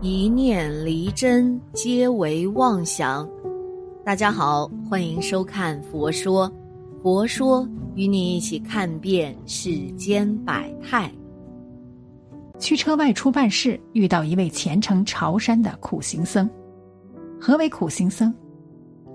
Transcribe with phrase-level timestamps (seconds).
[0.00, 3.28] 一念离真，皆为妄想。
[4.04, 6.48] 大家好，欢迎收看《佛说》，
[7.02, 11.12] 佛说与你一起看遍世间百态。
[12.60, 16.48] 驱车外出办事，遇到一位虔诚朝山的苦行僧。
[17.40, 18.32] 何为苦行僧？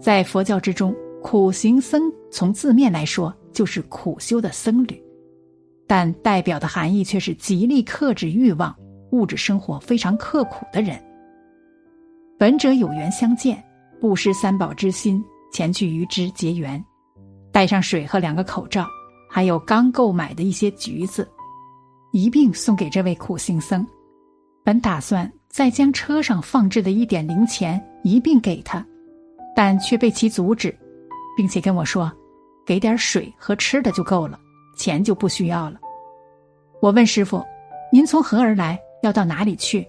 [0.02, 5.02] 在佛教之中，苦行僧从字面来说就是苦修的僧侣，
[5.88, 8.76] 但代表的含义却是极力克制欲望。
[9.14, 11.00] 物质生活非常刻苦的人，
[12.40, 13.64] 本者有缘相见，
[14.02, 16.84] 不失三宝之心，前去与之结缘，
[17.52, 18.88] 带上水和两个口罩，
[19.30, 21.30] 还有刚购买的一些橘子，
[22.12, 23.86] 一并送给这位苦行僧。
[24.64, 28.84] 本打算再将车上放置的一点零钱一并给他，
[29.56, 30.76] 但却被其阻止，
[31.38, 32.12] 并且跟我说
[32.66, 34.40] ：“给点水和吃的就够了，
[34.76, 35.80] 钱就不需要了。”
[36.82, 37.44] 我问师傅
[37.94, 39.86] ：“您从何而来？”要到哪里去？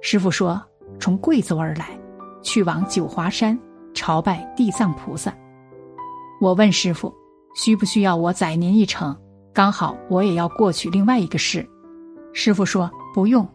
[0.00, 0.62] 师傅说
[0.98, 1.98] ：“从贵州而来，
[2.40, 3.58] 去往九华山
[3.94, 5.34] 朝拜地藏菩萨。”
[6.40, 7.12] 我问师傅
[7.56, 9.16] ：“需不需要我载您一程？
[9.52, 11.68] 刚好我也要过去另外一个市。”
[12.32, 13.46] 师傅说：“不用，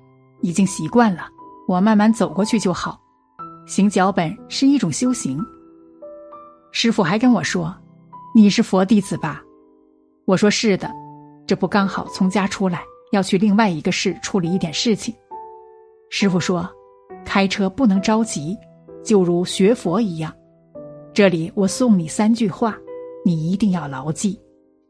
[0.41, 1.27] 已经习惯了，
[1.65, 2.99] 我慢慢走过去就好。
[3.65, 5.41] 行脚本是一种修行。”
[6.73, 7.73] 师傅还跟我说
[8.35, 9.41] ：“你是佛弟子吧？”
[10.27, 10.91] 我说：“是的，
[11.47, 12.83] 这不刚好从家出来。”
[13.17, 15.11] 要去另外一个市处理一点事情，
[16.11, 16.69] 师傅说
[17.25, 18.55] ：“开车不能着急，
[19.03, 20.31] 就如学佛一样。
[21.15, 22.77] 这里我送你三句话，
[23.25, 24.39] 你一定要牢记，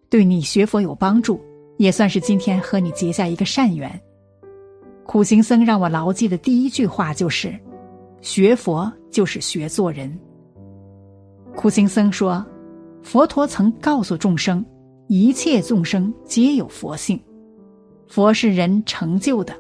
[0.10, 1.40] 对你学佛有帮助，
[1.78, 3.90] 也算是今天和你结下一个善缘。”
[5.08, 7.58] 苦行僧让我牢记的第一句话就是
[8.20, 10.20] ：“学佛就是学做人。”
[11.56, 12.46] 苦行僧说
[13.02, 14.66] ：“佛陀曾告诉众生，
[15.08, 17.18] 一切众生皆有佛性。”
[18.08, 19.56] 佛是人成就的，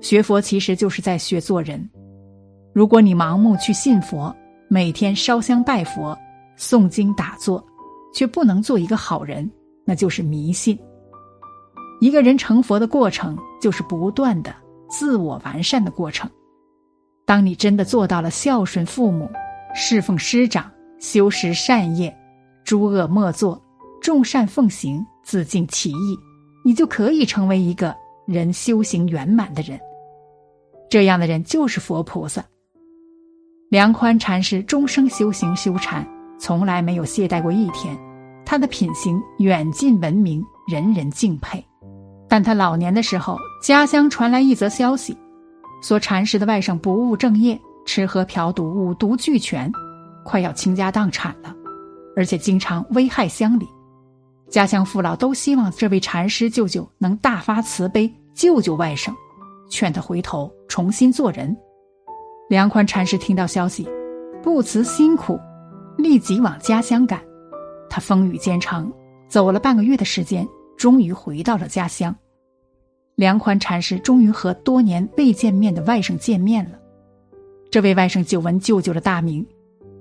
[0.00, 1.88] 学佛其实就是在学做人。
[2.72, 4.34] 如果你盲目去信佛，
[4.68, 6.16] 每天烧香拜佛、
[6.58, 7.64] 诵经打坐，
[8.12, 9.48] 却不能做一个好人，
[9.84, 10.78] 那就是迷信。
[12.00, 14.54] 一个人成佛的过程，就是不断的
[14.88, 16.28] 自我完善的过程。
[17.24, 19.30] 当你真的做到了孝顺父母、
[19.74, 20.70] 侍奉师长、
[21.00, 22.14] 修持善业、
[22.64, 23.60] 诸恶莫作、
[24.02, 26.18] 众善奉行、自尽其意。
[26.66, 27.94] 你就可以成为一个
[28.26, 29.78] 人修行圆满的人，
[30.88, 32.42] 这样的人就是佛菩萨。
[33.68, 36.08] 梁宽禅师终生修行修禅，
[36.38, 37.94] 从来没有懈怠过一天，
[38.46, 41.62] 他的品行远近闻名，人人敬佩。
[42.30, 45.14] 但他老年的时候，家乡传来一则消息，
[45.82, 49.70] 说禅师的外甥不务正业，吃喝嫖赌，五毒俱全，
[50.24, 51.54] 快要倾家荡产了，
[52.16, 53.68] 而且经常危害乡里。
[54.50, 59.12] 家乡父老都希望这位禅师舅舅能大发慈悲救救外甥，
[59.68, 61.56] 劝他回头重新做人。
[62.48, 63.88] 梁宽禅师听到消息，
[64.42, 65.38] 不辞辛苦，
[65.96, 67.20] 立即往家乡赶。
[67.88, 68.92] 他风雨兼程，
[69.28, 72.14] 走了半个月的时间，终于回到了家乡。
[73.16, 76.78] 梁宽禅师终于和多年未见面的外甥见面了。
[77.70, 79.44] 这位外甥久闻舅舅的大名，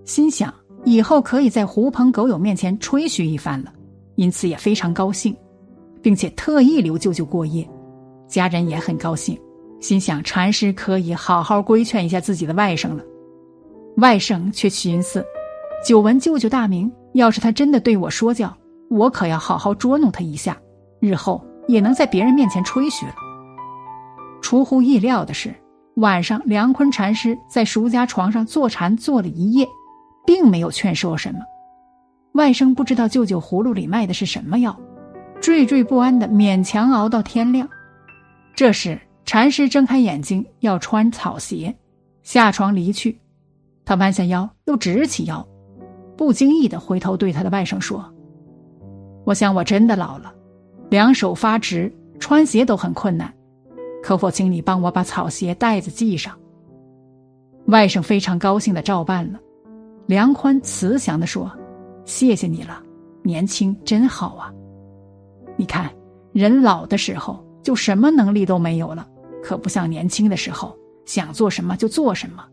[0.06, 3.74] 心想以后可以在狐朋狗友面前吹嘘一番了。
[4.16, 5.36] 因此也非常高兴，
[6.02, 7.68] 并且特意留舅舅过夜，
[8.28, 9.40] 家人也很高兴，
[9.80, 13.04] 心想禅师可以好好规劝一下自己的外甥了。
[13.98, 15.24] 外甥却寻思，
[15.86, 18.56] 久闻舅舅大名，要是他真的对我说教，
[18.90, 20.58] 我可要好好捉弄他一下，
[21.00, 23.14] 日后也能在别人面前吹嘘了。
[24.42, 25.54] 出乎意料的是，
[25.96, 29.68] 晚上梁坤禅师在俗家床上坐禅坐了一夜，
[30.26, 31.40] 并没有劝说什么。
[32.34, 34.76] 外甥不知道舅舅葫芦里卖的是什么药，
[35.40, 37.70] 惴惴不安的勉强熬到天亮。
[38.56, 41.74] 这时，禅师睁开眼睛要穿草鞋，
[42.24, 43.20] 下床离去。
[43.86, 45.48] 他弯下腰，又直起腰，
[46.18, 48.04] 不经意的回头对他的外甥说
[49.26, 50.34] ：“我想我真的老了，
[50.90, 53.32] 两手发直，穿鞋都很困难，
[54.02, 56.36] 可否请你帮我把草鞋带子系上？”
[57.68, 59.40] 外甥非常高兴的照办了。
[60.08, 61.52] 梁宽慈祥的说。
[62.06, 62.82] 谢谢你了，
[63.22, 64.52] 年轻真好啊！
[65.56, 65.90] 你看，
[66.34, 69.08] 人老的时候就什么能力都没有了，
[69.42, 72.46] 可不像年轻的时候想做什么就做什么。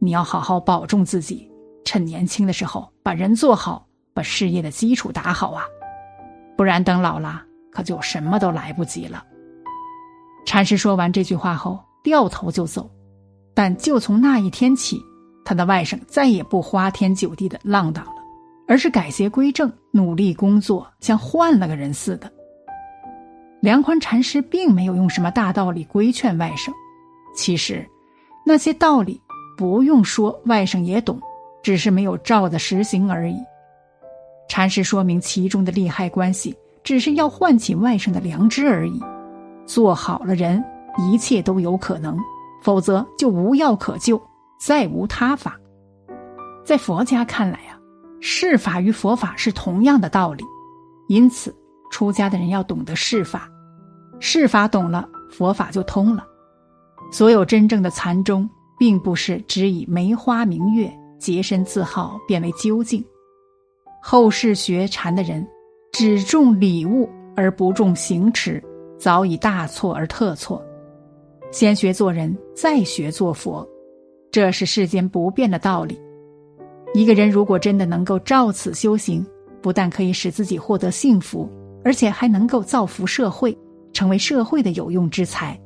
[0.00, 1.50] 你要好好保重自己，
[1.84, 5.64] 趁年轻的时候把人做好，把事业的基础打好啊！
[6.56, 9.24] 不然等老了，可就什么都来不及了。
[10.44, 12.90] 禅师说完这句话后，掉头就走。
[13.54, 15.00] 但就从那一天起，
[15.44, 18.06] 他的外甥再也不花天酒地的浪荡。
[18.68, 22.30] 而是改邪归正，努力工作，像换了个人似的。
[23.60, 26.70] 梁宽禅师并没有用什么大道理规劝外甥，
[27.34, 27.84] 其实
[28.44, 29.20] 那些道理
[29.56, 31.18] 不用说，外甥也懂，
[31.62, 33.36] 只是没有照着实行而已。
[34.48, 39.02] 禅师说明其中的利害关系，只是要唤起外甥的良知而已。
[39.66, 40.62] 做好了人，
[40.98, 42.14] 一切都有可能；
[42.62, 44.20] 否则就无药可救，
[44.60, 45.58] 再无他法。
[46.64, 47.58] 在佛家看来，
[48.20, 50.44] 世法与佛法是同样的道理，
[51.08, 51.54] 因此
[51.90, 53.48] 出家的人要懂得世法，
[54.18, 56.26] 世法懂了，佛法就通了。
[57.10, 58.48] 所有真正的禅宗，
[58.78, 63.04] 并不是只以梅花明月、洁身自好变为究竟。
[64.02, 65.46] 后世学禅的人，
[65.92, 68.62] 只重礼物而不重行持，
[68.98, 70.62] 早已大错而特错。
[71.50, 73.66] 先学做人，再学做佛，
[74.30, 75.98] 这是世间不变的道理。
[76.98, 79.24] 一个人如果真的能够照此修行，
[79.62, 81.48] 不但可以使自己获得幸福，
[81.84, 83.56] 而且还能够造福社会，
[83.92, 85.56] 成为社会的有用之才。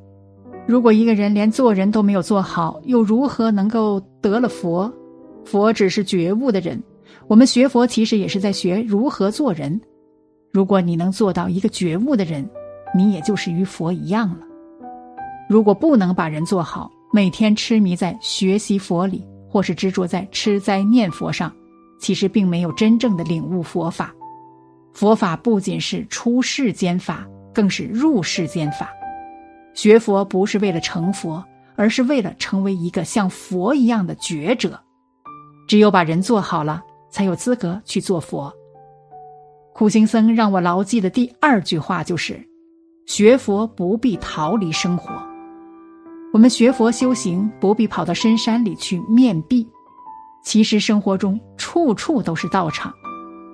[0.67, 4.93] 如果一个人连做人都没有做好，又如何能够得了佛？
[5.47, 6.79] 佛只是觉悟的人，
[7.29, 9.81] 我们学佛其实也是在学如何做人。
[10.53, 12.47] 如果你能做到一个觉悟的人，
[12.95, 14.41] 你也就是与佛一样了。
[15.49, 21.55] 如果不能把人做好，每天痴迷在学习佛理，或是执着在吃斋念佛上，
[22.01, 24.15] 其实并没有真正的领悟佛法。
[24.95, 28.91] 佛法不仅是出世间法，更是入世间法。
[29.75, 31.45] 学佛不是为了成佛，
[31.77, 34.81] 而是为了成为一个像佛一样的觉者。
[35.69, 38.51] 只有把人做好了，才有资格去做佛。
[39.75, 42.43] 苦行僧让我牢记的第二句话就是：
[43.07, 45.32] 学佛不必逃离生活。
[46.33, 49.69] 我们学佛修行不必跑到深山里去面壁，
[50.43, 52.91] 其实生活中处处都是道场，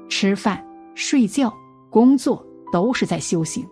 [0.09, 0.65] 吃饭、
[0.95, 1.53] 睡觉、
[1.91, 3.67] 工作都是在修行。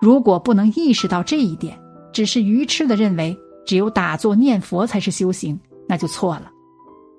[0.00, 1.78] 如果不能意识到这一点，
[2.14, 3.36] 只是愚痴的认为
[3.66, 6.50] 只有打坐念佛才是修行，那就错了。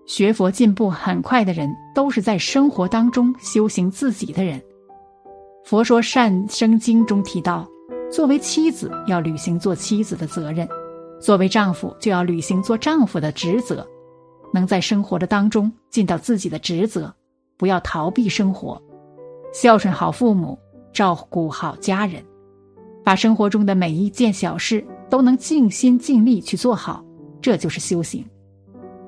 [0.07, 4.59] 学佛进步很快的人，都是在生活当中修行自己的人。
[5.65, 7.67] 佛说《善生经》中提到，
[8.11, 10.67] 作为妻子要履行做妻子的责任，
[11.19, 13.87] 作为丈夫就要履行做丈夫的职责，
[14.53, 17.13] 能在生活的当中尽到自己的职责，
[17.57, 18.81] 不要逃避生活，
[19.53, 20.57] 孝顺好父母，
[20.93, 22.23] 照顾好家人。
[23.03, 27.03] 把生活中的每一件小事都能尽心尽力去做好，
[27.41, 28.25] 这就是修行，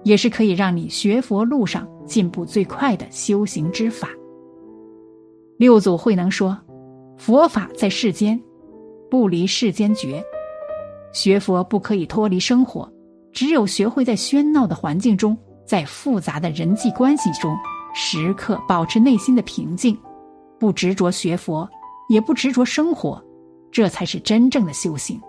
[0.03, 4.09] 也是可以让你学佛路上进步最快的修行之法。
[5.57, 6.55] 六祖慧能说
[7.17, 8.39] ：“佛法在世间，
[9.09, 10.23] 不离世间觉。
[11.13, 12.91] 学佛不可以脱离生活，
[13.31, 17.55] 只有学会在喧闹的环境中，在复杂的人际关系中，
[17.93, 19.97] 时刻保持内心的平静，
[20.59, 21.69] 不执着学佛，
[22.09, 23.23] 也不执着生活。”
[23.69, 25.21] 这才是真正的修行。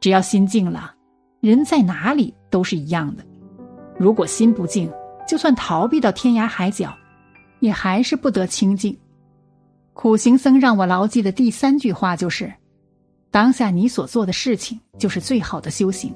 [0.00, 0.94] 只要心静了，
[1.40, 3.24] 人在哪里都是一样的。
[3.98, 4.90] 如果心不静，
[5.28, 6.94] 就算逃避到天涯海角，
[7.58, 8.96] 也还是不得清净。
[9.92, 12.50] 苦行僧让我牢记的第三句话就是：
[13.30, 16.14] 当下你所做的事情就是最好的修行。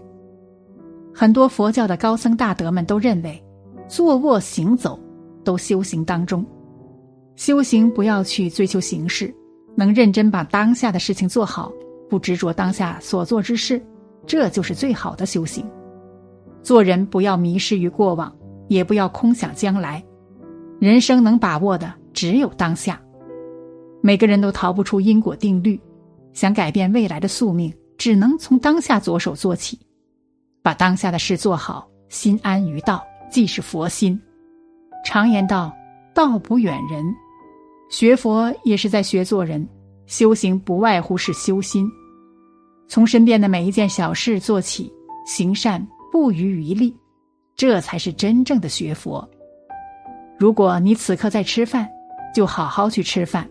[1.14, 3.42] 很多佛教的高僧大德们都认为，
[3.86, 4.98] 坐卧行走
[5.44, 6.44] 都修行当中。
[7.36, 9.34] 修行不要去追求形式。
[9.76, 11.72] 能认真把当下的事情做好，
[12.08, 13.82] 不执着当下所做之事，
[14.24, 15.68] 这就是最好的修行。
[16.62, 18.32] 做人不要迷失于过往，
[18.68, 20.00] 也不要空想将来。
[20.78, 23.00] 人生能把握的只有当下。
[24.00, 25.80] 每个人都逃不出因果定律，
[26.34, 29.78] 想改变未来的宿命，只能从当下着手做起。
[30.62, 34.20] 把当下的事做好，心安于道，即是佛心。
[35.06, 35.74] 常言道
[36.14, 37.04] ：“道不远人。”
[37.90, 39.66] 学佛也是在学做人，
[40.06, 41.86] 修行不外乎是修心，
[42.88, 44.92] 从身边的每一件小事做起，
[45.26, 46.96] 行善不遗余力，
[47.54, 49.28] 这才是真正的学佛。
[50.38, 51.88] 如果你此刻在吃饭，
[52.34, 53.48] 就好好去吃饭，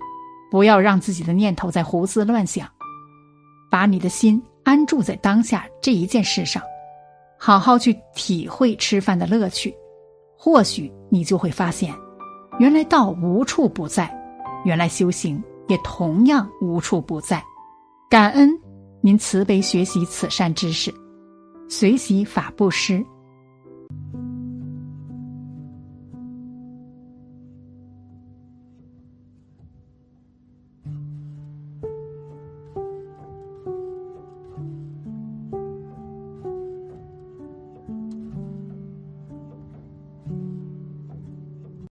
[0.53, 2.69] 不要让自己的念头在胡思乱想，
[3.71, 6.61] 把你的心安住在当下这一件事上，
[7.39, 9.73] 好好去体会吃饭的乐趣，
[10.37, 11.91] 或许你就会发现，
[12.59, 14.07] 原来道无处不在。
[14.63, 17.43] 原来修行也同样无处不在，
[18.07, 18.47] 感恩
[19.01, 20.93] 您慈悲学习此善知识，
[21.67, 23.03] 随喜法布施。